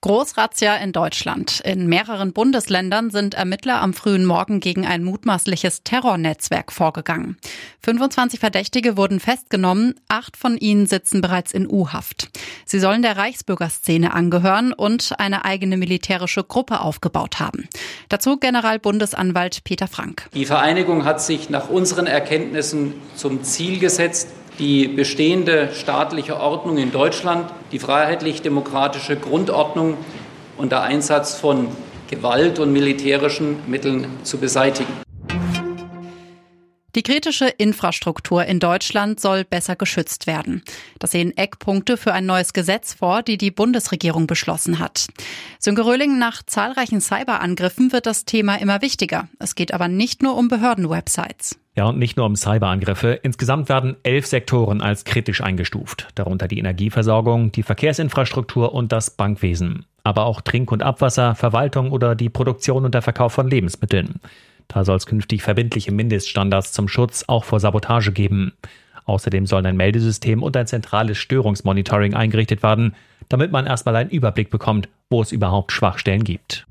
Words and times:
Großrazzia 0.00 0.76
in 0.76 0.92
Deutschland. 0.92 1.60
In 1.60 1.86
mehreren 1.86 2.32
Bundesländern 2.32 3.10
sind 3.10 3.34
Ermittler 3.34 3.80
am 3.80 3.94
frühen 3.94 4.24
Morgen 4.24 4.60
gegen 4.60 4.86
ein 4.86 5.02
mutmaßliches 5.02 5.82
Terrornetzwerk 5.82 6.72
vorgegangen. 6.72 7.36
25 7.82 8.40
Verdächtige 8.40 8.96
wurden 8.96 9.20
festgenommen, 9.20 9.94
acht 10.08 10.36
von 10.36 10.56
ihnen 10.56 10.86
sitzen 10.86 11.20
bereits 11.20 11.52
in 11.52 11.66
U-Haft. 11.68 12.28
Sie 12.64 12.78
sollen 12.78 13.02
der 13.02 13.16
Reichsbürgerszene 13.16 14.12
angehören 14.12 14.72
und 14.72 15.18
eine 15.18 15.44
eigene 15.44 15.76
militärische 15.76 16.44
Gruppe 16.44 16.80
aufgebaut 16.80 17.40
haben. 17.40 17.68
Dazu 18.08 18.36
Generalbundesanwalt 18.36 19.64
Peter 19.64 19.86
Frank. 19.88 20.28
Die 20.34 20.46
Vereinigung 20.46 21.04
hat 21.04 21.20
sich 21.20 21.50
nach 21.50 21.68
unseren 21.68 22.06
Erkenntnissen 22.06 22.94
zum 23.14 23.42
Ziel 23.42 23.78
gesetzt, 23.78 24.28
die 24.58 24.88
bestehende 24.88 25.70
staatliche 25.74 26.40
Ordnung 26.40 26.78
in 26.78 26.92
Deutschland, 26.92 27.50
die 27.72 27.78
freiheitlich-demokratische 27.78 29.16
Grundordnung 29.16 29.96
unter 30.56 30.82
Einsatz 30.82 31.34
von 31.34 31.68
Gewalt 32.08 32.58
und 32.58 32.72
militärischen 32.72 33.58
Mitteln 33.66 34.06
zu 34.22 34.38
beseitigen. 34.38 35.05
Die 36.96 37.02
kritische 37.02 37.46
Infrastruktur 37.46 38.46
in 38.46 38.58
Deutschland 38.58 39.20
soll 39.20 39.44
besser 39.44 39.76
geschützt 39.76 40.26
werden. 40.26 40.62
Das 40.98 41.10
sehen 41.10 41.36
Eckpunkte 41.36 41.98
für 41.98 42.14
ein 42.14 42.24
neues 42.24 42.54
Gesetz 42.54 42.94
vor, 42.94 43.22
die 43.22 43.36
die 43.36 43.50
Bundesregierung 43.50 44.26
beschlossen 44.26 44.78
hat. 44.78 45.06
Sönke 45.58 45.84
Röhling, 45.84 46.18
nach 46.18 46.42
zahlreichen 46.42 47.02
Cyberangriffen 47.02 47.92
wird 47.92 48.06
das 48.06 48.24
Thema 48.24 48.56
immer 48.56 48.80
wichtiger. 48.80 49.28
Es 49.38 49.54
geht 49.54 49.74
aber 49.74 49.88
nicht 49.88 50.22
nur 50.22 50.38
um 50.38 50.48
Behördenwebsites. 50.48 51.58
Ja, 51.74 51.84
und 51.84 51.98
nicht 51.98 52.16
nur 52.16 52.24
um 52.24 52.34
Cyberangriffe. 52.34 53.20
Insgesamt 53.22 53.68
werden 53.68 53.96
elf 54.02 54.26
Sektoren 54.26 54.80
als 54.80 55.04
kritisch 55.04 55.42
eingestuft. 55.42 56.08
Darunter 56.14 56.48
die 56.48 56.58
Energieversorgung, 56.58 57.52
die 57.52 57.62
Verkehrsinfrastruktur 57.62 58.72
und 58.72 58.90
das 58.92 59.10
Bankwesen. 59.10 59.84
Aber 60.02 60.24
auch 60.24 60.40
Trink- 60.40 60.72
und 60.72 60.82
Abwasser, 60.82 61.34
Verwaltung 61.34 61.92
oder 61.92 62.14
die 62.14 62.30
Produktion 62.30 62.86
und 62.86 62.94
der 62.94 63.02
Verkauf 63.02 63.34
von 63.34 63.50
Lebensmitteln. 63.50 64.20
Da 64.68 64.84
soll 64.84 64.96
es 64.96 65.06
künftig 65.06 65.42
verbindliche 65.42 65.92
Mindeststandards 65.92 66.72
zum 66.72 66.88
Schutz 66.88 67.24
auch 67.26 67.44
vor 67.44 67.60
Sabotage 67.60 68.12
geben. 68.12 68.52
Außerdem 69.04 69.46
sollen 69.46 69.66
ein 69.66 69.76
Meldesystem 69.76 70.42
und 70.42 70.56
ein 70.56 70.66
zentrales 70.66 71.16
Störungsmonitoring 71.18 72.14
eingerichtet 72.14 72.62
werden, 72.62 72.94
damit 73.28 73.52
man 73.52 73.66
erstmal 73.66 73.96
einen 73.96 74.10
Überblick 74.10 74.50
bekommt, 74.50 74.88
wo 75.08 75.22
es 75.22 75.32
überhaupt 75.32 75.72
Schwachstellen 75.72 76.24
gibt. 76.24 76.66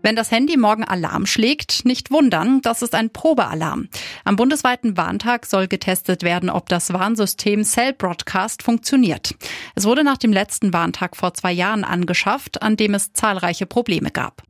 Wenn 0.00 0.16
das 0.16 0.30
Handy 0.30 0.56
morgen 0.56 0.84
Alarm 0.84 1.26
schlägt, 1.26 1.84
nicht 1.84 2.10
wundern, 2.10 2.62
das 2.62 2.82
ist 2.82 2.94
ein 2.94 3.10
Probealarm. 3.10 3.88
Am 4.24 4.36
bundesweiten 4.36 4.96
Warntag 4.96 5.44
soll 5.44 5.66
getestet 5.66 6.22
werden, 6.22 6.50
ob 6.50 6.68
das 6.68 6.92
Warnsystem 6.92 7.64
Cell 7.64 7.92
Broadcast 7.92 8.62
funktioniert. 8.62 9.34
Es 9.74 9.84
wurde 9.84 10.04
nach 10.04 10.16
dem 10.16 10.32
letzten 10.32 10.72
Warntag 10.72 11.16
vor 11.16 11.34
zwei 11.34 11.52
Jahren 11.52 11.84
angeschafft, 11.84 12.62
an 12.62 12.76
dem 12.76 12.94
es 12.94 13.12
zahlreiche 13.12 13.66
Probleme 13.66 14.10
gab. 14.10 14.42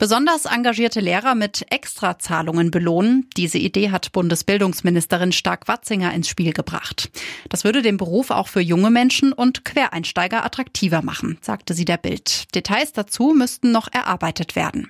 Besonders 0.00 0.46
engagierte 0.46 1.00
Lehrer 1.00 1.34
mit 1.34 1.66
Extrazahlungen 1.70 2.70
belohnen. 2.70 3.28
Diese 3.36 3.58
Idee 3.58 3.90
hat 3.90 4.12
Bundesbildungsministerin 4.12 5.30
Stark-Watzinger 5.30 6.14
ins 6.14 6.26
Spiel 6.26 6.54
gebracht. 6.54 7.10
Das 7.50 7.64
würde 7.64 7.82
den 7.82 7.98
Beruf 7.98 8.30
auch 8.30 8.48
für 8.48 8.62
junge 8.62 8.90
Menschen 8.90 9.34
und 9.34 9.66
Quereinsteiger 9.66 10.42
attraktiver 10.42 11.02
machen, 11.02 11.36
sagte 11.42 11.74
sie 11.74 11.84
der 11.84 11.98
Bild. 11.98 12.54
Details 12.54 12.94
dazu 12.94 13.34
müssten 13.36 13.72
noch 13.72 13.88
erarbeitet 13.92 14.56
werden. 14.56 14.88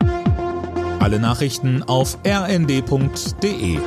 Alle 1.00 1.18
Nachrichten 1.18 1.82
auf 1.82 2.16
rnd.de 2.24 3.80